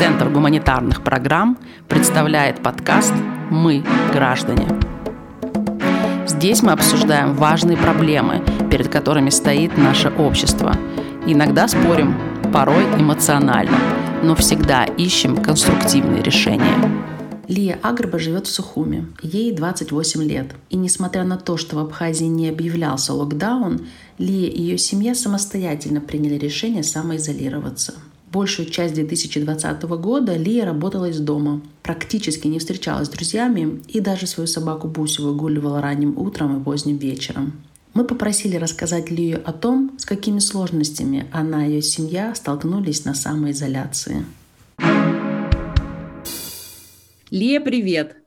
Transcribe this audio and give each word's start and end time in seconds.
Центр 0.00 0.30
гуманитарных 0.30 1.04
программ 1.04 1.58
представляет 1.86 2.62
подкаст 2.62 3.12
«Мы– 3.50 3.84
граждане». 4.14 4.66
Здесь 6.26 6.62
мы 6.62 6.72
обсуждаем 6.72 7.34
важные 7.34 7.76
проблемы, 7.76 8.42
перед 8.70 8.88
которыми 8.88 9.28
стоит 9.28 9.76
наше 9.76 10.08
общество. 10.08 10.74
Иногда 11.26 11.68
спорим, 11.68 12.16
порой 12.50 12.82
эмоционально, 12.98 13.76
но 14.22 14.34
всегда 14.36 14.86
ищем 14.86 15.36
конструктивные 15.36 16.22
решения. 16.22 16.78
Лия 17.46 17.78
Агрба 17.82 18.18
живет 18.18 18.46
в 18.46 18.50
Сухуме. 18.50 19.06
Ей 19.20 19.52
28 19.52 20.22
лет. 20.22 20.46
И 20.70 20.78
несмотря 20.78 21.24
на 21.24 21.36
то, 21.36 21.58
что 21.58 21.76
в 21.76 21.78
Абхазии 21.78 22.24
не 22.24 22.48
объявлялся 22.48 23.12
локдаун, 23.12 23.82
Лия 24.16 24.48
и 24.48 24.62
ее 24.62 24.78
семья 24.78 25.14
самостоятельно 25.14 26.00
приняли 26.00 26.38
решение 26.38 26.84
самоизолироваться. 26.84 27.92
Большую 28.30 28.70
часть 28.70 28.94
2020 28.94 29.82
года 29.82 30.36
Лия 30.36 30.64
работала 30.64 31.06
из 31.06 31.18
дома, 31.18 31.62
практически 31.82 32.46
не 32.46 32.60
встречалась 32.60 33.08
с 33.08 33.10
друзьями 33.10 33.82
и 33.88 33.98
даже 33.98 34.28
свою 34.28 34.46
собаку 34.46 34.86
Бусю 34.86 35.24
выгуливала 35.24 35.80
ранним 35.80 36.16
утром 36.16 36.60
и 36.60 36.62
поздним 36.62 36.96
вечером. 36.96 37.54
Мы 37.92 38.04
попросили 38.04 38.54
рассказать 38.54 39.10
Лию 39.10 39.42
о 39.44 39.52
том, 39.52 39.98
с 39.98 40.04
какими 40.04 40.38
сложностями 40.38 41.26
она 41.32 41.66
и 41.66 41.70
ее 41.70 41.82
семья 41.82 42.32
столкнулись 42.36 43.04
на 43.04 43.14
самоизоляции. 43.14 44.24
Лия, 47.30 47.60
привет! 47.60 48.19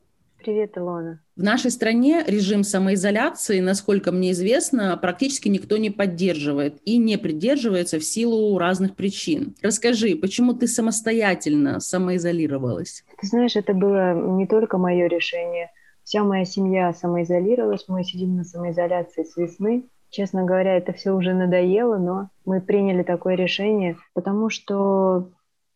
Привет, 0.43 0.77
Илона. 0.77 1.21
В 1.37 1.41
нашей 1.41 1.71
стране 1.71 2.21
режим 2.27 2.65
самоизоляции, 2.65 3.61
насколько 3.61 4.11
мне 4.11 4.31
известно, 4.31 4.97
практически 4.97 5.47
никто 5.47 5.77
не 5.77 5.89
поддерживает 5.89 6.81
и 6.83 6.97
не 6.97 7.17
придерживается 7.17 7.97
в 7.97 8.03
силу 8.03 8.57
разных 8.57 8.97
причин. 8.97 9.55
Расскажи, 9.61 10.17
почему 10.17 10.53
ты 10.53 10.67
самостоятельно 10.67 11.79
самоизолировалась? 11.79 13.05
Ты 13.21 13.27
знаешь, 13.27 13.55
это 13.55 13.73
было 13.73 14.13
не 14.35 14.45
только 14.45 14.77
мое 14.77 15.07
решение. 15.07 15.71
Вся 16.03 16.25
моя 16.25 16.43
семья 16.43 16.91
самоизолировалась, 16.91 17.85
мы 17.87 18.03
сидим 18.03 18.35
на 18.35 18.43
самоизоляции 18.43 19.23
с 19.23 19.37
весны. 19.37 19.85
Честно 20.09 20.43
говоря, 20.43 20.75
это 20.75 20.91
все 20.91 21.11
уже 21.11 21.33
надоело, 21.33 21.97
но 21.97 22.29
мы 22.43 22.59
приняли 22.59 23.03
такое 23.03 23.35
решение, 23.35 23.95
потому 24.13 24.49
что 24.49 25.31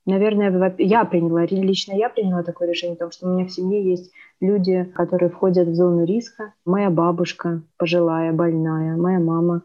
Наверное, 0.08 0.74
я 0.78 1.04
приняла, 1.04 1.46
лично 1.46 1.92
я 1.92 2.08
приняла 2.08 2.42
такое 2.42 2.70
решение, 2.70 2.96
потому 2.96 3.12
что 3.12 3.28
у 3.28 3.34
меня 3.34 3.46
в 3.46 3.52
семье 3.52 3.84
есть 3.84 4.14
люди, 4.40 4.90
которые 4.96 5.30
входят 5.30 5.68
в 5.68 5.76
зону 5.76 6.06
риска. 6.06 6.54
Моя 6.66 6.90
бабушка 6.90 7.62
пожилая, 7.76 8.32
больная, 8.32 8.96
моя 8.96 9.20
мама, 9.20 9.64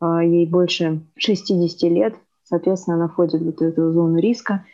а, 0.00 0.24
ей 0.24 0.46
больше 0.46 1.02
60 1.16 1.90
лет, 1.90 2.14
соответственно, 2.42 2.96
она 2.96 3.08
входит 3.08 3.42
в 3.42 3.44
вот 3.44 3.60
эту 3.60 3.92
зону 3.92 4.18
риска. 4.18 4.64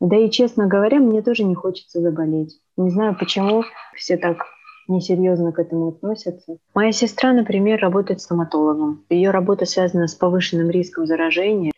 Да 0.00 0.16
и, 0.16 0.30
честно 0.30 0.68
говоря, 0.68 1.00
мне 1.00 1.22
тоже 1.22 1.42
не 1.42 1.56
хочется 1.56 2.00
заболеть. 2.00 2.60
Не 2.76 2.90
знаю, 2.90 3.16
почему 3.18 3.64
все 3.96 4.16
так 4.16 4.46
несерьезно 4.86 5.50
к 5.50 5.58
этому 5.58 5.88
относятся. 5.88 6.58
Моя 6.72 6.92
сестра, 6.92 7.32
например, 7.32 7.80
работает 7.80 8.20
стоматологом. 8.20 9.04
Ее 9.10 9.32
работа 9.32 9.64
связана 9.64 10.06
с 10.06 10.14
повышенным 10.14 10.70
риском 10.70 11.04
заражения. 11.06 11.72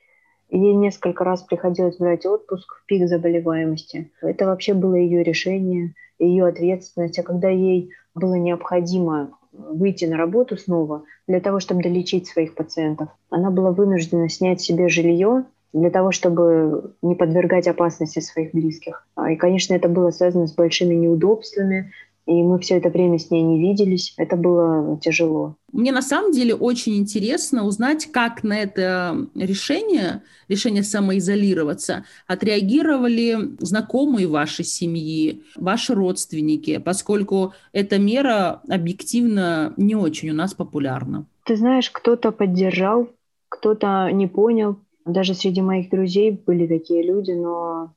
Ей 0.50 0.74
несколько 0.74 1.24
раз 1.24 1.42
приходилось 1.42 1.98
брать 1.98 2.26
отпуск 2.26 2.80
в 2.82 2.86
пик 2.86 3.08
заболеваемости. 3.08 4.10
Это 4.20 4.46
вообще 4.46 4.74
было 4.74 4.94
ее 4.94 5.22
решение, 5.22 5.94
ее 6.18 6.46
ответственность. 6.46 7.18
А 7.18 7.22
когда 7.22 7.48
ей 7.48 7.90
было 8.14 8.34
необходимо 8.34 9.38
выйти 9.52 10.04
на 10.04 10.16
работу 10.16 10.56
снова 10.56 11.04
для 11.26 11.40
того, 11.40 11.60
чтобы 11.60 11.82
долечить 11.82 12.26
своих 12.26 12.54
пациентов, 12.54 13.08
она 13.30 13.50
была 13.50 13.70
вынуждена 13.70 14.28
снять 14.28 14.60
себе 14.60 14.88
жилье 14.88 15.44
для 15.72 15.90
того, 15.90 16.10
чтобы 16.10 16.94
не 17.00 17.14
подвергать 17.14 17.68
опасности 17.68 18.18
своих 18.18 18.52
близких. 18.52 19.06
А, 19.14 19.30
и, 19.30 19.36
конечно, 19.36 19.74
это 19.74 19.88
было 19.88 20.10
связано 20.10 20.48
с 20.48 20.54
большими 20.54 20.94
неудобствами, 20.94 21.92
и 22.30 22.44
мы 22.44 22.60
все 22.60 22.76
это 22.76 22.90
время 22.90 23.18
с 23.18 23.28
ней 23.32 23.42
не 23.42 23.58
виделись. 23.58 24.14
Это 24.16 24.36
было 24.36 24.96
тяжело. 25.02 25.56
Мне 25.72 25.90
на 25.90 26.00
самом 26.00 26.30
деле 26.30 26.54
очень 26.54 26.96
интересно 26.96 27.64
узнать, 27.64 28.06
как 28.06 28.44
на 28.44 28.56
это 28.56 29.26
решение, 29.34 30.22
решение 30.46 30.84
самоизолироваться, 30.84 32.04
отреагировали 32.28 33.56
знакомые 33.58 34.28
вашей 34.28 34.64
семьи, 34.64 35.42
ваши 35.56 35.92
родственники, 35.92 36.78
поскольку 36.78 37.52
эта 37.72 37.98
мера 37.98 38.62
объективно 38.68 39.74
не 39.76 39.96
очень 39.96 40.30
у 40.30 40.34
нас 40.34 40.54
популярна. 40.54 41.26
Ты 41.44 41.56
знаешь, 41.56 41.90
кто-то 41.90 42.30
поддержал, 42.30 43.08
кто-то 43.48 44.08
не 44.12 44.28
понял. 44.28 44.76
Даже 45.04 45.34
среди 45.34 45.62
моих 45.62 45.90
друзей 45.90 46.30
были 46.30 46.68
такие 46.68 47.02
люди, 47.02 47.32
но 47.32 47.92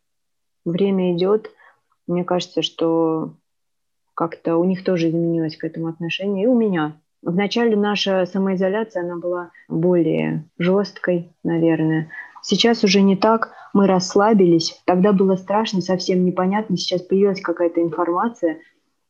время 0.65 1.15
идет. 1.15 1.51
Мне 2.07 2.23
кажется, 2.23 2.63
что 2.63 3.35
как-то 4.13 4.57
у 4.57 4.63
них 4.63 4.83
тоже 4.83 5.09
изменилось 5.09 5.57
к 5.57 5.63
этому 5.63 5.87
отношение, 5.87 6.45
и 6.45 6.47
у 6.47 6.55
меня. 6.55 6.97
Вначале 7.21 7.75
наша 7.75 8.25
самоизоляция, 8.25 9.03
она 9.03 9.17
была 9.17 9.51
более 9.69 10.45
жесткой, 10.57 11.29
наверное. 11.43 12.09
Сейчас 12.41 12.83
уже 12.83 13.01
не 13.01 13.15
так, 13.15 13.51
мы 13.73 13.87
расслабились. 13.87 14.81
Тогда 14.85 15.13
было 15.13 15.35
страшно, 15.35 15.81
совсем 15.81 16.25
непонятно. 16.25 16.75
Сейчас 16.75 17.01
появилась 17.01 17.41
какая-то 17.41 17.81
информация, 17.81 18.59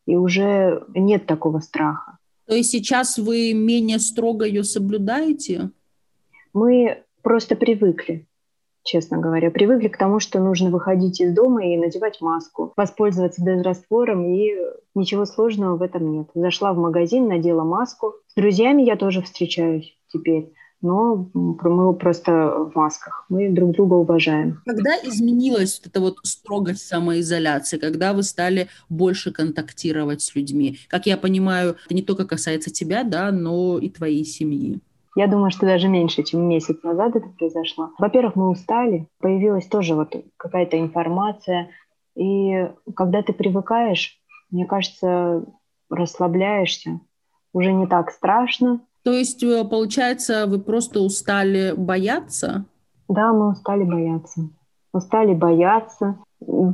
и 0.05 0.15
уже 0.15 0.85
нет 0.93 1.25
такого 1.25 1.59
страха. 1.59 2.19
То 2.45 2.55
есть 2.55 2.71
сейчас 2.71 3.17
вы 3.17 3.53
менее 3.53 3.99
строго 3.99 4.45
ее 4.45 4.63
соблюдаете? 4.63 5.71
Мы 6.53 7.03
просто 7.23 7.55
привыкли 7.55 8.27
честно 8.83 9.17
говоря. 9.17 9.51
Привыкли 9.51 9.87
к 9.87 9.97
тому, 9.97 10.19
что 10.19 10.39
нужно 10.39 10.69
выходить 10.69 11.21
из 11.21 11.33
дома 11.33 11.65
и 11.65 11.77
надевать 11.77 12.21
маску, 12.21 12.73
воспользоваться 12.75 13.43
дезраствором, 13.43 14.25
и 14.25 14.51
ничего 14.95 15.25
сложного 15.25 15.77
в 15.77 15.81
этом 15.81 16.11
нет. 16.11 16.27
Зашла 16.33 16.73
в 16.73 16.77
магазин, 16.77 17.27
надела 17.27 17.63
маску. 17.63 18.13
С 18.27 18.35
друзьями 18.35 18.83
я 18.83 18.95
тоже 18.95 19.21
встречаюсь 19.21 19.97
теперь 20.11 20.53
но 20.83 21.29
мы 21.33 21.95
просто 21.95 22.31
в 22.31 22.75
масках. 22.75 23.25
Мы 23.29 23.49
друг 23.49 23.71
друга 23.71 23.93
уважаем. 23.93 24.61
Когда 24.65 24.95
изменилась 24.97 25.81
эта 25.83 26.01
вот 26.01 26.17
строгость 26.23 26.85
самоизоляции, 26.85 27.77
когда 27.77 28.13
вы 28.13 28.21
стали 28.21 28.67
больше 28.89 29.31
контактировать 29.31 30.21
с 30.21 30.35
людьми? 30.35 30.77
Как 30.89 31.05
я 31.05 31.15
понимаю, 31.17 31.77
это 31.85 31.95
не 31.95 32.03
только 32.03 32.25
касается 32.25 32.69
тебя, 32.69 33.03
да, 33.03 33.31
но 33.31 33.79
и 33.79 33.89
твоей 33.89 34.25
семьи. 34.25 34.81
Я 35.15 35.27
думаю, 35.27 35.51
что 35.51 35.65
даже 35.65 35.87
меньше, 35.87 36.23
чем 36.23 36.47
месяц 36.47 36.81
назад 36.83 37.15
это 37.15 37.27
произошло. 37.37 37.91
Во-первых, 37.99 38.35
мы 38.35 38.49
устали, 38.49 39.07
появилась 39.19 39.67
тоже 39.67 39.93
вот 39.93 40.15
какая-то 40.37 40.79
информация. 40.79 41.69
И 42.15 42.67
когда 42.95 43.21
ты 43.21 43.33
привыкаешь, 43.33 44.17
мне 44.49 44.65
кажется, 44.65 45.45
расслабляешься, 45.89 46.99
уже 47.53 47.71
не 47.71 47.85
так 47.85 48.11
страшно. 48.11 48.81
То 49.03 49.11
есть, 49.11 49.43
э, 49.43 49.63
получается, 49.65 50.47
вы 50.47 50.59
просто 50.59 51.01
устали 51.01 51.73
бояться? 51.75 52.65
Да, 53.07 53.33
мы 53.33 53.51
устали 53.51 53.83
бояться. 53.83 54.49
Устали 54.93 55.33
бояться. 55.33 56.17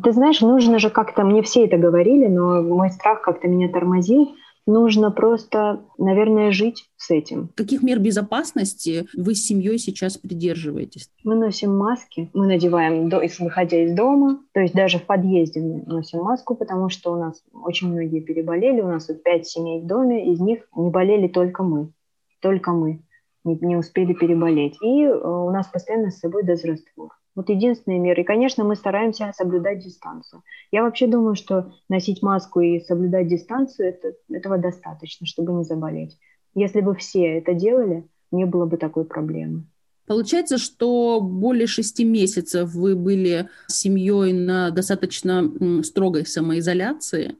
Ты 0.03 0.11
знаешь, 0.13 0.41
нужно 0.41 0.79
же 0.79 0.89
как-то, 0.89 1.23
мне 1.23 1.41
все 1.41 1.65
это 1.65 1.77
говорили, 1.77 2.27
но 2.27 2.61
мой 2.61 2.89
страх 2.91 3.21
как-то 3.21 3.47
меня 3.47 3.69
тормозил 3.69 4.35
нужно 4.69 5.11
просто, 5.11 5.81
наверное, 5.97 6.51
жить 6.51 6.89
с 6.95 7.09
этим. 7.09 7.49
Каких 7.55 7.81
мер 7.81 7.99
безопасности 7.99 9.07
вы 9.15 9.35
с 9.35 9.45
семьей 9.45 9.77
сейчас 9.79 10.17
придерживаетесь? 10.17 11.09
Мы 11.23 11.35
носим 11.35 11.75
маски, 11.75 12.29
мы 12.33 12.47
надеваем, 12.47 13.09
выходя 13.09 13.83
из 13.83 13.95
дома, 13.95 14.39
то 14.53 14.61
есть 14.61 14.73
даже 14.73 14.99
в 14.99 15.05
подъезде 15.05 15.59
мы 15.59 15.83
носим 15.85 16.19
маску, 16.19 16.55
потому 16.55 16.89
что 16.89 17.11
у 17.11 17.17
нас 17.17 17.43
очень 17.51 17.91
многие 17.91 18.21
переболели, 18.21 18.81
у 18.81 18.87
нас 18.87 19.07
вот 19.09 19.23
пять 19.23 19.47
семей 19.47 19.81
в 19.81 19.87
доме, 19.87 20.31
из 20.31 20.39
них 20.39 20.67
не 20.75 20.89
болели 20.89 21.27
только 21.27 21.63
мы, 21.63 21.91
только 22.39 22.71
мы 22.71 23.01
не, 23.43 23.57
не 23.61 23.75
успели 23.75 24.13
переболеть. 24.13 24.77
И 24.81 25.03
э, 25.03 25.15
у 25.15 25.49
нас 25.51 25.67
постоянно 25.67 26.11
с 26.11 26.19
собой 26.19 26.43
дозраствор. 26.43 27.09
Вот 27.35 27.49
единственная 27.49 27.99
мера. 27.99 28.21
И, 28.21 28.25
конечно, 28.25 28.63
мы 28.63 28.75
стараемся 28.75 29.31
соблюдать 29.35 29.79
дистанцию. 29.79 30.43
Я 30.71 30.83
вообще 30.83 31.07
думаю, 31.07 31.35
что 31.35 31.71
носить 31.87 32.21
маску 32.21 32.59
и 32.59 32.79
соблюдать 32.79 33.27
дистанцию 33.27 33.89
это, 33.89 34.13
этого 34.29 34.57
достаточно, 34.57 35.25
чтобы 35.25 35.53
не 35.53 35.63
заболеть. 35.63 36.17
Если 36.55 36.81
бы 36.81 36.95
все 36.95 37.37
это 37.37 37.53
делали, 37.53 38.07
не 38.31 38.45
было 38.45 38.65
бы 38.65 38.77
такой 38.77 39.05
проблемы. 39.05 39.63
Получается, 40.09 40.57
что 40.57 41.21
более 41.21 41.67
шести 41.67 42.03
месяцев 42.03 42.73
вы 42.73 42.95
были 42.95 43.47
семьей 43.67 44.33
на 44.33 44.71
достаточно 44.71 45.51
строгой 45.83 46.25
самоизоляции. 46.25 47.35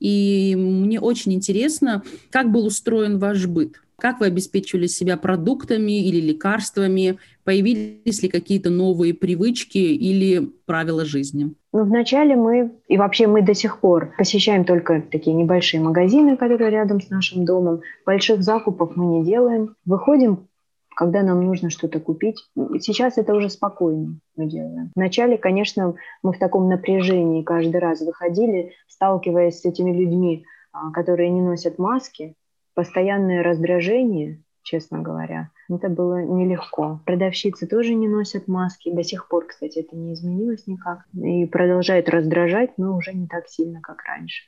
И 0.00 0.56
мне 0.56 1.00
очень 1.00 1.34
интересно, 1.34 2.02
как 2.30 2.50
был 2.50 2.64
устроен 2.64 3.18
ваш 3.18 3.46
быт. 3.46 3.83
Как 3.98 4.20
вы 4.20 4.26
обеспечивали 4.26 4.86
себя 4.86 5.16
продуктами 5.16 6.04
или 6.06 6.20
лекарствами? 6.20 7.18
Появились 7.44 8.22
ли 8.22 8.28
какие-то 8.28 8.70
новые 8.70 9.14
привычки 9.14 9.78
или 9.78 10.50
правила 10.66 11.04
жизни? 11.04 11.54
Ну, 11.72 11.84
вначале 11.84 12.36
мы, 12.36 12.72
и 12.88 12.96
вообще 12.96 13.26
мы 13.26 13.42
до 13.42 13.54
сих 13.54 13.80
пор 13.80 14.14
посещаем 14.16 14.64
только 14.64 15.02
такие 15.10 15.34
небольшие 15.34 15.80
магазины, 15.80 16.36
которые 16.36 16.70
рядом 16.70 17.00
с 17.00 17.10
нашим 17.10 17.44
домом. 17.44 17.80
Больших 18.06 18.42
закупов 18.42 18.96
мы 18.96 19.18
не 19.18 19.24
делаем. 19.24 19.74
Выходим 19.84 20.48
когда 20.96 21.22
нам 21.22 21.44
нужно 21.44 21.70
что-то 21.70 22.00
купить. 22.00 22.36
Сейчас 22.80 23.18
это 23.18 23.34
уже 23.34 23.50
спокойно 23.50 24.20
мы 24.36 24.46
делаем. 24.46 24.92
Вначале, 24.94 25.36
конечно, 25.36 25.94
мы 26.22 26.32
в 26.32 26.38
таком 26.38 26.68
напряжении 26.68 27.42
каждый 27.42 27.80
раз 27.80 28.00
выходили, 28.00 28.72
сталкиваясь 28.86 29.60
с 29.60 29.64
этими 29.64 29.90
людьми, 29.90 30.44
а, 30.72 30.90
которые 30.92 31.30
не 31.30 31.40
носят 31.40 31.78
маски, 31.78 32.34
постоянное 32.74 33.42
раздражение, 33.42 34.42
честно 34.62 35.00
говоря, 35.00 35.50
это 35.68 35.88
было 35.88 36.22
нелегко. 36.22 37.00
Продавщицы 37.06 37.66
тоже 37.66 37.94
не 37.94 38.08
носят 38.08 38.48
маски. 38.48 38.90
До 38.90 39.02
сих 39.02 39.28
пор, 39.28 39.46
кстати, 39.46 39.80
это 39.80 39.96
не 39.96 40.14
изменилось 40.14 40.66
никак. 40.66 41.04
И 41.14 41.46
продолжает 41.46 42.08
раздражать, 42.08 42.76
но 42.76 42.96
уже 42.96 43.12
не 43.12 43.26
так 43.26 43.48
сильно, 43.48 43.80
как 43.80 44.02
раньше. 44.04 44.44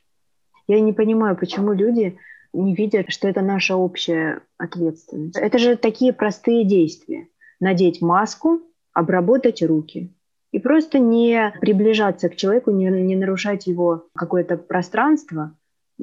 Я 0.66 0.80
не 0.80 0.92
понимаю, 0.92 1.36
почему 1.36 1.72
люди 1.72 2.18
не 2.52 2.74
видят, 2.74 3.10
что 3.10 3.28
это 3.28 3.42
наша 3.42 3.76
общая 3.76 4.40
ответственность. 4.58 5.38
Это 5.38 5.58
же 5.58 5.76
такие 5.76 6.12
простые 6.12 6.64
действия. 6.64 7.28
Надеть 7.60 8.02
маску, 8.02 8.60
обработать 8.92 9.62
руки. 9.62 10.12
И 10.52 10.58
просто 10.58 10.98
не 10.98 11.52
приближаться 11.60 12.28
к 12.28 12.36
человеку, 12.36 12.70
не, 12.70 12.86
не 12.86 13.16
нарушать 13.16 13.66
его 13.66 14.06
какое-то 14.14 14.56
пространство. 14.56 15.56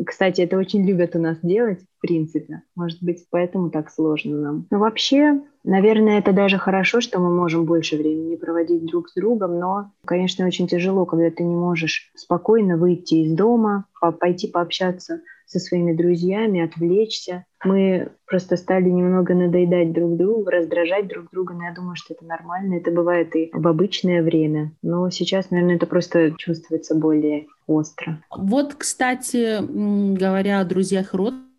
Кстати, 0.06 0.42
это 0.42 0.58
очень 0.58 0.86
любят 0.88 1.16
у 1.16 1.20
нас 1.20 1.38
делать, 1.42 1.82
в 1.82 2.02
принципе. 2.02 2.64
Может 2.76 3.04
быть, 3.04 3.26
поэтому 3.30 3.70
так 3.70 3.92
сложно 3.92 4.38
нам. 4.38 4.68
Но 4.72 4.80
вообще, 4.80 5.42
наверное, 5.64 6.20
это 6.20 6.34
даже 6.34 6.58
хорошо, 6.58 7.02
что 7.02 7.20
мы 7.20 7.34
можем 7.34 7.66
больше 7.66 7.98
времени 7.98 8.36
проводить 8.36 8.86
друг 8.86 9.10
с 9.10 9.14
другом, 9.14 9.60
но, 9.60 9.92
конечно, 10.06 10.46
очень 10.46 10.68
тяжело, 10.68 11.06
когда 11.06 11.30
ты 11.30 11.44
не 11.44 11.56
можешь 11.56 12.12
спокойно 12.16 12.78
выйти 12.78 13.16
из 13.16 13.34
дома, 13.34 13.86
пойти 14.20 14.48
пообщаться 14.48 15.22
со 15.46 15.60
своими 15.60 15.94
друзьями, 15.94 16.62
отвлечься. 16.62 17.46
Мы 17.64 18.10
просто 18.26 18.58
стали 18.58 18.90
немного 18.90 19.34
надоедать 19.34 19.94
друг 19.94 20.18
другу, 20.18 20.50
раздражать 20.50 21.08
друг 21.08 21.30
друга, 21.32 21.54
но 21.54 21.66
я 21.66 21.74
думаю, 21.74 21.96
что 21.96 22.14
это 22.14 22.26
нормально. 22.26 22.76
Это 22.76 22.92
бывает 22.92 23.36
и 23.36 23.52
в 23.54 23.68
обычное 23.68 24.24
время. 24.24 24.72
Но 24.82 25.10
сейчас, 25.10 25.52
наверное, 25.52 25.76
это 25.76 25.86
просто 25.86 26.32
чувствуется 26.38 26.96
более 26.96 27.48
остро. 27.68 28.22
Вот, 28.36 28.74
кстати, 28.74 29.60
говоря 30.18 30.60
о 30.60 30.66
друзьях 30.66 31.14
и 31.14 31.18
родственниках, 31.18 31.53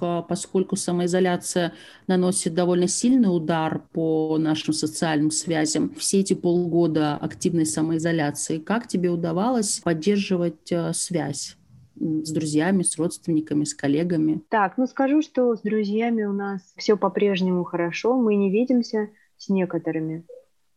а, 0.00 0.22
поскольку 0.22 0.76
самоизоляция 0.76 1.74
наносит 2.06 2.54
довольно 2.54 2.88
сильный 2.88 3.28
удар 3.28 3.82
по 3.92 4.38
нашим 4.38 4.72
социальным 4.72 5.30
связям. 5.30 5.94
Все 5.96 6.20
эти 6.20 6.32
полгода 6.34 7.16
активной 7.16 7.66
самоизоляции, 7.66 8.58
как 8.58 8.88
тебе 8.88 9.10
удавалось 9.10 9.80
поддерживать 9.80 10.72
а, 10.72 10.92
связь? 10.92 11.56
с 12.00 12.30
друзьями, 12.30 12.84
с 12.84 12.96
родственниками, 12.96 13.64
с 13.64 13.74
коллегами? 13.74 14.40
Так, 14.50 14.78
ну 14.78 14.86
скажу, 14.86 15.20
что 15.20 15.56
с 15.56 15.62
друзьями 15.62 16.22
у 16.22 16.32
нас 16.32 16.72
все 16.76 16.96
по-прежнему 16.96 17.64
хорошо. 17.64 18.14
Мы 18.16 18.36
не 18.36 18.52
видимся 18.52 19.10
с 19.36 19.48
некоторыми, 19.48 20.24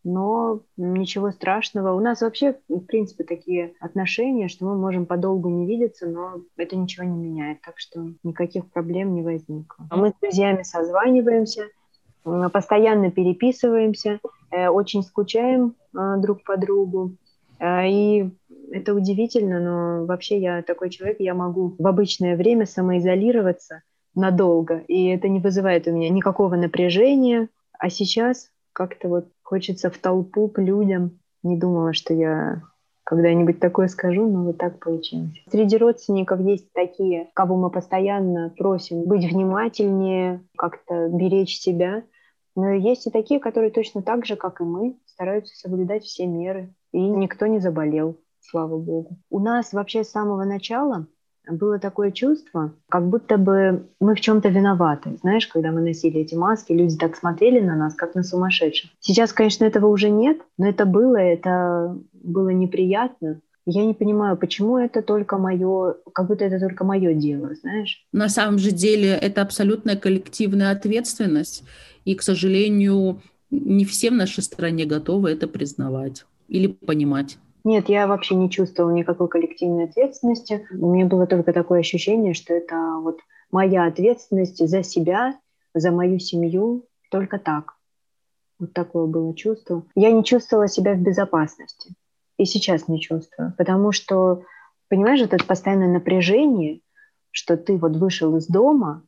но 0.03 0.61
ничего 0.77 1.31
страшного. 1.31 1.93
У 1.93 1.99
нас 1.99 2.21
вообще, 2.21 2.55
в 2.67 2.79
принципе, 2.79 3.23
такие 3.23 3.73
отношения, 3.79 4.47
что 4.47 4.65
мы 4.65 4.75
можем 4.75 5.05
подолгу 5.05 5.49
не 5.49 5.67
видеться, 5.67 6.07
но 6.07 6.41
это 6.57 6.75
ничего 6.75 7.05
не 7.05 7.17
меняет, 7.17 7.61
так 7.61 7.75
что 7.77 8.07
никаких 8.23 8.69
проблем 8.71 9.13
не 9.13 9.21
возникло. 9.21 9.85
А 9.89 9.97
мы 9.97 10.09
с 10.09 10.13
друзьями 10.21 10.63
созваниваемся, 10.63 11.67
постоянно 12.23 13.11
переписываемся, 13.11 14.19
э, 14.51 14.67
очень 14.69 15.03
скучаем 15.03 15.75
э, 15.93 16.17
друг 16.17 16.43
по 16.43 16.57
другу. 16.57 17.15
Э, 17.59 17.87
и 17.87 18.29
это 18.71 18.93
удивительно, 18.93 19.59
но 19.59 20.05
вообще 20.05 20.39
я 20.39 20.61
такой 20.61 20.89
человек, 20.89 21.17
я 21.19 21.33
могу 21.33 21.75
в 21.77 21.87
обычное 21.87 22.35
время 22.35 22.65
самоизолироваться 22.65 23.81
надолго, 24.15 24.79
и 24.87 25.07
это 25.07 25.29
не 25.29 25.39
вызывает 25.39 25.87
у 25.87 25.91
меня 25.91 26.09
никакого 26.09 26.55
напряжения. 26.55 27.49
А 27.77 27.89
сейчас 27.89 28.49
как-то 28.73 29.07
вот 29.07 29.27
хочется 29.51 29.89
в 29.89 29.97
толпу 29.97 30.47
к 30.47 30.61
людям. 30.61 31.19
Не 31.43 31.57
думала, 31.57 31.91
что 31.91 32.13
я 32.13 32.61
когда-нибудь 33.03 33.59
такое 33.59 33.89
скажу, 33.89 34.25
но 34.25 34.45
вот 34.45 34.57
так 34.57 34.79
получилось. 34.79 35.33
Среди 35.51 35.75
родственников 35.75 36.39
есть 36.39 36.71
такие, 36.71 37.29
кого 37.33 37.57
мы 37.57 37.69
постоянно 37.69 38.53
просим 38.57 39.03
быть 39.03 39.29
внимательнее, 39.29 40.41
как-то 40.57 41.09
беречь 41.09 41.57
себя. 41.57 42.03
Но 42.55 42.69
есть 42.69 43.07
и 43.07 43.11
такие, 43.11 43.41
которые 43.41 43.71
точно 43.71 44.01
так 44.01 44.25
же, 44.25 44.37
как 44.37 44.61
и 44.61 44.63
мы, 44.63 44.97
стараются 45.05 45.53
соблюдать 45.57 46.03
все 46.03 46.27
меры, 46.27 46.73
и 46.93 47.01
никто 47.01 47.45
не 47.45 47.59
заболел 47.59 48.17
слава 48.39 48.77
богу. 48.77 49.17
У 49.29 49.39
нас 49.39 49.73
вообще 49.73 50.05
с 50.05 50.11
самого 50.11 50.45
начала 50.45 51.07
было 51.49 51.79
такое 51.79 52.11
чувство, 52.11 52.73
как 52.89 53.07
будто 53.07 53.37
бы 53.37 53.87
мы 53.99 54.15
в 54.15 54.21
чем-то 54.21 54.49
виноваты. 54.49 55.17
Знаешь, 55.21 55.47
когда 55.47 55.71
мы 55.71 55.81
носили 55.81 56.21
эти 56.21 56.35
маски, 56.35 56.73
люди 56.73 56.97
так 56.97 57.15
смотрели 57.15 57.59
на 57.59 57.75
нас, 57.75 57.95
как 57.95 58.15
на 58.15 58.23
сумасшедших. 58.23 58.91
Сейчас, 58.99 59.33
конечно, 59.33 59.65
этого 59.65 59.87
уже 59.87 60.09
нет, 60.09 60.39
но 60.57 60.67
это 60.67 60.85
было, 60.85 61.17
это 61.17 61.97
было 62.13 62.49
неприятно. 62.49 63.41
Я 63.65 63.85
не 63.85 63.93
понимаю, 63.93 64.37
почему 64.37 64.77
это 64.77 65.01
только 65.01 65.37
мое, 65.37 65.95
как 66.13 66.27
будто 66.27 66.45
это 66.45 66.59
только 66.59 66.83
мое 66.83 67.13
дело, 67.13 67.53
знаешь? 67.61 68.05
На 68.11 68.27
самом 68.27 68.57
же 68.57 68.71
деле 68.71 69.09
это 69.09 69.41
абсолютная 69.41 69.95
коллективная 69.95 70.71
ответственность, 70.71 71.63
и, 72.03 72.15
к 72.15 72.23
сожалению, 72.23 73.21
не 73.51 73.85
все 73.85 74.09
в 74.09 74.13
нашей 74.13 74.41
стране 74.41 74.85
готовы 74.85 75.29
это 75.29 75.47
признавать 75.47 76.25
или 76.47 76.67
понимать. 76.67 77.37
Нет, 77.63 77.89
я 77.89 78.07
вообще 78.07 78.35
не 78.35 78.49
чувствовала 78.49 78.91
никакой 78.91 79.27
коллективной 79.27 79.85
ответственности. 79.85 80.67
У 80.71 80.91
меня 80.91 81.05
было 81.05 81.27
только 81.27 81.53
такое 81.53 81.81
ощущение, 81.81 82.33
что 82.33 82.53
это 82.53 82.75
вот 83.01 83.19
моя 83.51 83.85
ответственность 83.85 84.67
за 84.67 84.83
себя, 84.83 85.39
за 85.73 85.91
мою 85.91 86.19
семью, 86.19 86.85
только 87.11 87.37
так. 87.37 87.75
Вот 88.59 88.73
такое 88.73 89.05
было 89.05 89.35
чувство. 89.35 89.83
Я 89.95 90.11
не 90.11 90.23
чувствовала 90.23 90.67
себя 90.67 90.93
в 90.93 90.99
безопасности. 91.01 91.93
И 92.37 92.45
сейчас 92.45 92.87
не 92.87 92.99
чувствую. 92.99 93.53
Потому 93.57 93.91
что, 93.91 94.43
понимаешь, 94.89 95.21
это 95.21 95.43
постоянное 95.43 95.87
напряжение, 95.87 96.81
что 97.29 97.57
ты 97.57 97.77
вот 97.77 97.95
вышел 97.95 98.35
из 98.37 98.47
дома, 98.47 99.03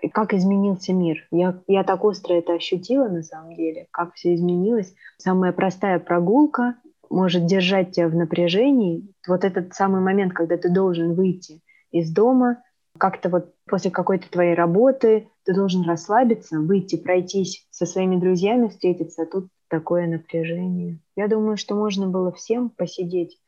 и 0.00 0.08
как 0.08 0.32
изменился 0.32 0.92
мир. 0.92 1.26
Я, 1.30 1.60
я 1.66 1.84
так 1.84 2.04
остро 2.04 2.34
это 2.34 2.54
ощутила 2.54 3.08
на 3.08 3.22
самом 3.22 3.56
деле, 3.56 3.88
как 3.90 4.14
все 4.14 4.34
изменилось. 4.34 4.94
Самая 5.18 5.52
простая 5.52 5.98
прогулка– 5.98 6.76
может 7.10 7.46
держать 7.46 7.92
тебя 7.92 8.08
в 8.08 8.14
напряжении, 8.14 9.12
вот 9.26 9.44
этот 9.44 9.74
самый 9.74 10.00
момент, 10.00 10.32
когда 10.32 10.56
ты 10.56 10.68
должен 10.70 11.14
выйти 11.14 11.62
из 11.90 12.12
дома, 12.12 12.62
как-то 12.98 13.28
вот 13.28 13.54
после 13.66 13.90
какой-то 13.90 14.30
твоей 14.30 14.54
работы 14.54 15.28
ты 15.44 15.54
должен 15.54 15.82
расслабиться, 15.82 16.58
выйти, 16.58 16.96
пройтись 16.96 17.66
со 17.70 17.86
своими 17.86 18.16
друзьями, 18.16 18.68
встретиться, 18.68 19.22
а 19.22 19.26
тут 19.26 19.48
такое 19.68 20.06
напряжение. 20.06 20.98
Я 21.16 21.28
думаю, 21.28 21.56
что 21.56 21.74
можно 21.74 22.08
было 22.08 22.32
всем 22.32 22.70
посидеть 22.70 23.38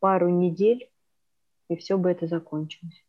пару 0.00 0.28
недель, 0.28 0.90
и 1.68 1.76
все 1.76 1.98
бы 1.98 2.10
это 2.10 2.26
закончилось 2.26 3.04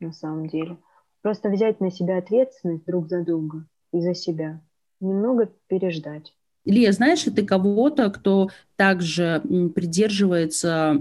на 0.00 0.12
самом 0.12 0.48
деле. 0.48 0.78
Просто 1.22 1.48
взять 1.48 1.80
на 1.80 1.90
себя 1.90 2.18
ответственность 2.18 2.84
друг 2.86 3.08
за 3.08 3.24
друга 3.24 3.66
и 3.92 4.00
за 4.00 4.14
себя. 4.14 4.60
Немного 5.00 5.50
переждать. 5.66 6.34
Илья, 6.68 6.92
знаешь 6.92 7.24
ли 7.24 7.32
ты 7.32 7.46
кого-то, 7.46 8.10
кто 8.10 8.50
также 8.76 9.40
придерживается 9.74 11.00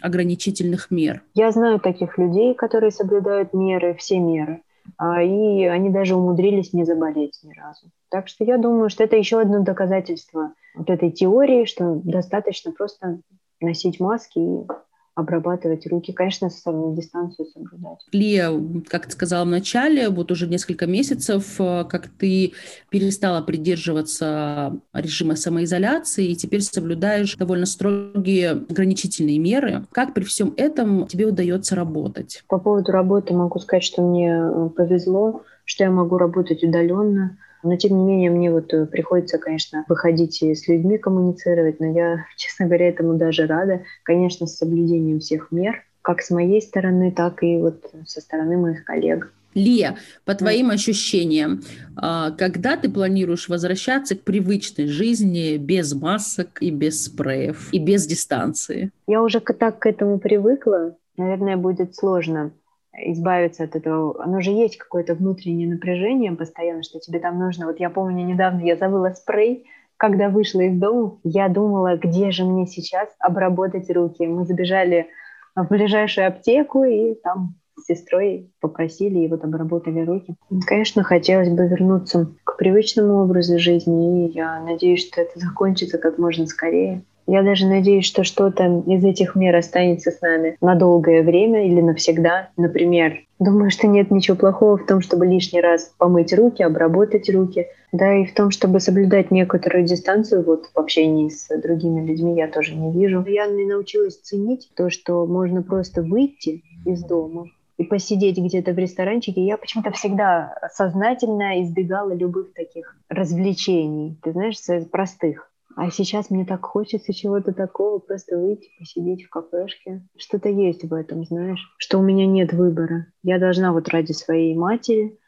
ограничительных 0.00 0.92
мер? 0.92 1.24
Я 1.34 1.50
знаю 1.50 1.80
таких 1.80 2.16
людей, 2.16 2.54
которые 2.54 2.92
соблюдают 2.92 3.52
меры, 3.52 3.96
все 3.98 4.20
меры. 4.20 4.62
А, 4.96 5.20
и 5.20 5.64
они 5.64 5.90
даже 5.90 6.14
умудрились 6.14 6.72
не 6.72 6.84
заболеть 6.84 7.40
ни 7.42 7.52
разу. 7.58 7.90
Так 8.08 8.28
что 8.28 8.44
я 8.44 8.56
думаю, 8.56 8.88
что 8.88 9.02
это 9.02 9.16
еще 9.16 9.40
одно 9.40 9.64
доказательство 9.64 10.52
вот 10.76 10.88
этой 10.88 11.10
теории, 11.10 11.64
что 11.64 12.00
достаточно 12.04 12.70
просто 12.70 13.18
носить 13.60 13.98
маски 13.98 14.38
и 14.38 14.66
обрабатывать 15.14 15.86
руки, 15.86 16.12
конечно, 16.12 16.50
социальную 16.50 16.96
дистанцию 16.96 17.46
соблюдать. 17.46 18.04
Лия, 18.12 18.50
как 18.88 19.06
ты 19.06 19.12
сказала 19.12 19.44
в 19.44 19.48
начале, 19.48 20.08
вот 20.08 20.30
уже 20.32 20.48
несколько 20.48 20.86
месяцев, 20.86 21.60
э, 21.60 21.84
как 21.88 22.08
ты 22.08 22.52
перестала 22.90 23.40
придерживаться 23.40 24.76
режима 24.92 25.36
самоизоляции 25.36 26.26
и 26.26 26.36
теперь 26.36 26.62
соблюдаешь 26.62 27.36
довольно 27.36 27.66
строгие 27.66 28.50
ограничительные 28.50 29.38
меры. 29.38 29.84
Как 29.92 30.14
при 30.14 30.24
всем 30.24 30.52
этом 30.56 31.06
тебе 31.06 31.26
удается 31.26 31.76
работать? 31.76 32.42
По 32.48 32.58
поводу 32.58 32.90
работы 32.90 33.34
могу 33.34 33.60
сказать, 33.60 33.84
что 33.84 34.02
мне 34.02 34.30
э, 34.30 34.68
повезло, 34.76 35.42
что 35.64 35.84
я 35.84 35.90
могу 35.90 36.18
работать 36.18 36.62
удаленно. 36.64 37.38
Но, 37.64 37.76
тем 37.76 37.96
не 37.98 38.04
менее, 38.04 38.30
мне 38.30 38.52
вот 38.52 38.72
э, 38.74 38.84
приходится, 38.84 39.38
конечно, 39.38 39.84
выходить 39.88 40.42
и 40.42 40.54
с 40.54 40.68
людьми 40.68 40.98
коммуницировать, 40.98 41.80
но 41.80 41.86
я, 41.86 42.26
честно 42.36 42.66
говоря, 42.66 42.88
этому 42.88 43.14
даже 43.14 43.46
рада. 43.46 43.82
Конечно, 44.02 44.46
с 44.46 44.58
соблюдением 44.58 45.20
всех 45.20 45.50
мер, 45.50 45.82
как 46.02 46.20
с 46.20 46.30
моей 46.30 46.60
стороны, 46.60 47.10
так 47.10 47.42
и 47.42 47.56
вот 47.56 47.90
со 48.06 48.20
стороны 48.20 48.58
моих 48.58 48.84
коллег. 48.84 49.32
Лия, 49.54 49.96
по 50.24 50.34
твоим 50.34 50.70
ощущениям, 50.70 51.62
а, 51.96 52.32
когда 52.32 52.76
ты 52.76 52.90
планируешь 52.90 53.48
возвращаться 53.48 54.16
к 54.16 54.22
привычной 54.22 54.88
жизни 54.88 55.56
без 55.56 55.94
масок 55.94 56.60
и 56.60 56.70
без 56.70 57.04
спреев, 57.04 57.68
и 57.72 57.78
без 57.78 58.04
дистанции? 58.06 58.90
Я 59.06 59.22
уже 59.22 59.40
так 59.40 59.78
к 59.78 59.86
этому 59.86 60.18
привыкла. 60.18 60.96
Наверное, 61.16 61.56
будет 61.56 61.94
сложно 61.94 62.52
избавиться 62.96 63.64
от 63.64 63.76
этого. 63.76 64.22
Оно 64.22 64.40
же 64.40 64.50
есть 64.50 64.76
какое-то 64.78 65.14
внутреннее 65.14 65.68
напряжение 65.68 66.32
постоянно, 66.32 66.82
что 66.82 67.00
тебе 67.00 67.18
там 67.18 67.38
нужно. 67.38 67.66
Вот 67.66 67.80
я 67.80 67.90
помню 67.90 68.24
недавно 68.24 68.60
я 68.60 68.76
забыла 68.76 69.10
спрей, 69.10 69.66
когда 69.96 70.28
вышла 70.28 70.60
из 70.60 70.78
дома, 70.78 71.18
я 71.22 71.48
думала, 71.48 71.96
где 71.96 72.30
же 72.30 72.44
мне 72.44 72.66
сейчас 72.66 73.08
обработать 73.18 73.90
руки. 73.90 74.26
Мы 74.26 74.44
забежали 74.44 75.08
в 75.54 75.68
ближайшую 75.68 76.28
аптеку 76.28 76.84
и 76.84 77.14
там 77.14 77.54
с 77.76 77.86
сестрой 77.86 78.50
попросили 78.60 79.20
и 79.20 79.28
вот 79.28 79.44
обработали 79.44 80.00
руки. 80.00 80.34
Конечно, 80.66 81.02
хотелось 81.02 81.48
бы 81.48 81.66
вернуться 81.66 82.28
к 82.44 82.56
привычному 82.56 83.22
образу 83.22 83.58
жизни, 83.58 84.28
и 84.28 84.32
я 84.32 84.60
надеюсь, 84.60 85.06
что 85.06 85.20
это 85.20 85.38
закончится 85.38 85.98
как 85.98 86.18
можно 86.18 86.46
скорее. 86.46 87.04
Я 87.26 87.42
даже 87.42 87.66
надеюсь, 87.66 88.04
что 88.04 88.22
что-то 88.22 88.82
из 88.86 89.04
этих 89.04 89.34
мер 89.34 89.56
останется 89.56 90.10
с 90.10 90.20
нами 90.20 90.56
на 90.60 90.74
долгое 90.74 91.22
время 91.22 91.66
или 91.66 91.80
навсегда. 91.80 92.50
Например, 92.56 93.18
думаю, 93.38 93.70
что 93.70 93.86
нет 93.86 94.10
ничего 94.10 94.36
плохого 94.36 94.76
в 94.76 94.86
том, 94.86 95.00
чтобы 95.00 95.26
лишний 95.26 95.60
раз 95.60 95.94
помыть 95.98 96.34
руки, 96.34 96.62
обработать 96.62 97.30
руки. 97.30 97.66
Да, 97.92 98.12
и 98.14 98.26
в 98.26 98.34
том, 98.34 98.50
чтобы 98.50 98.80
соблюдать 98.80 99.30
некоторую 99.30 99.84
дистанцию 99.84 100.44
вот 100.44 100.66
в 100.74 100.78
общении 100.78 101.28
с 101.28 101.48
другими 101.60 102.06
людьми, 102.06 102.36
я 102.36 102.48
тоже 102.48 102.74
не 102.74 102.92
вижу. 102.92 103.24
Я 103.26 103.46
научилась 103.46 104.20
ценить 104.20 104.68
то, 104.76 104.90
что 104.90 105.24
можно 105.26 105.62
просто 105.62 106.02
выйти 106.02 106.62
из 106.84 107.02
дома, 107.04 107.46
и 107.78 107.84
посидеть 107.84 108.38
где-то 108.38 108.72
в 108.72 108.78
ресторанчике, 108.78 109.44
я 109.44 109.56
почему-то 109.56 109.90
всегда 109.92 110.54
сознательно 110.72 111.62
избегала 111.62 112.12
любых 112.12 112.52
таких 112.52 112.96
развлечений, 113.08 114.18
ты 114.22 114.32
знаешь, 114.32 114.58
простых. 114.90 115.50
А 115.76 115.90
сейчас 115.90 116.30
мне 116.30 116.44
так 116.44 116.64
хочется 116.64 117.12
чего-то 117.12 117.52
такого, 117.52 117.98
просто 117.98 118.38
выйти, 118.38 118.70
посидеть 118.78 119.24
в 119.24 119.30
кафешке. 119.30 120.06
Что-то 120.16 120.48
есть 120.48 120.84
в 120.84 120.94
этом, 120.94 121.24
знаешь, 121.24 121.74
что 121.78 121.98
у 121.98 122.02
меня 122.02 122.26
нет 122.26 122.52
выбора. 122.52 123.06
Я 123.22 123.38
должна 123.38 123.72
вот 123.72 123.88
ради 123.88 124.12
своей 124.12 124.54
матери, 124.54 125.18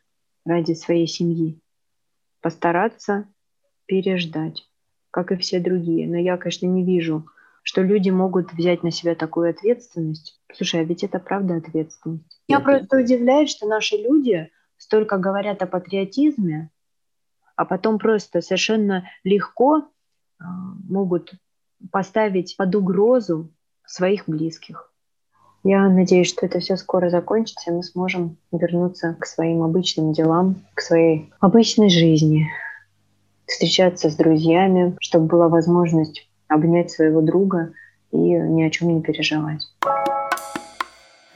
ради 0.44 0.74
своей 0.74 1.08
семьи 1.08 1.60
постараться 2.40 3.26
переждать, 3.86 4.62
как 5.10 5.32
и 5.32 5.36
все 5.36 5.58
другие. 5.58 6.08
Но 6.08 6.16
я, 6.16 6.36
конечно, 6.36 6.66
не 6.66 6.84
вижу, 6.84 7.26
что 7.64 7.82
люди 7.82 8.10
могут 8.10 8.52
взять 8.52 8.84
на 8.84 8.92
себя 8.92 9.16
такую 9.16 9.50
ответственность. 9.50 10.40
Слушай, 10.54 10.82
а 10.82 10.84
ведь 10.84 11.02
это 11.02 11.18
правда 11.18 11.56
ответственность. 11.56 12.40
Меня 12.48 12.60
просто 12.60 12.98
удивляет, 12.98 13.48
что 13.48 13.66
наши 13.66 13.96
люди 13.96 14.48
столько 14.76 15.18
говорят 15.18 15.62
о 15.62 15.66
патриотизме, 15.66 16.70
а 17.56 17.64
потом 17.64 17.98
просто 17.98 18.42
совершенно 18.42 19.08
легко 19.24 19.88
могут 20.38 21.32
поставить 21.90 22.56
под 22.56 22.74
угрозу 22.74 23.50
своих 23.86 24.24
близких. 24.28 24.92
Я 25.62 25.88
надеюсь, 25.88 26.28
что 26.28 26.46
это 26.46 26.60
все 26.60 26.76
скоро 26.76 27.10
закончится, 27.10 27.70
и 27.70 27.74
мы 27.74 27.82
сможем 27.82 28.36
вернуться 28.52 29.16
к 29.18 29.26
своим 29.26 29.62
обычным 29.62 30.12
делам, 30.12 30.62
к 30.74 30.80
своей 30.80 31.32
обычной 31.40 31.90
жизни, 31.90 32.48
встречаться 33.46 34.10
с 34.10 34.14
друзьями, 34.14 34.96
чтобы 35.00 35.26
была 35.26 35.48
возможность 35.48 36.28
обнять 36.48 36.90
своего 36.90 37.20
друга 37.20 37.72
и 38.12 38.16
ни 38.16 38.62
о 38.62 38.70
чем 38.70 38.94
не 38.94 39.02
переживать. 39.02 39.66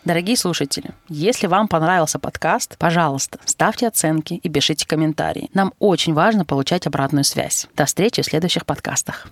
Дорогие 0.04 0.36
слушатели, 0.36 0.92
если 1.08 1.46
вам 1.46 1.68
понравился 1.68 2.18
подкаст, 2.18 2.78
пожалуйста, 2.78 3.38
ставьте 3.44 3.86
оценки 3.86 4.34
и 4.34 4.48
пишите 4.48 4.86
комментарии. 4.86 5.50
Нам 5.52 5.74
очень 5.78 6.14
важно 6.14 6.46
получать 6.46 6.86
обратную 6.86 7.24
связь. 7.24 7.66
До 7.76 7.84
встречи 7.84 8.22
в 8.22 8.24
следующих 8.24 8.64
подкастах. 8.64 9.28